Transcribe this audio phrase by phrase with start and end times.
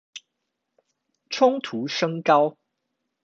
[1.29, 2.57] 衝突升高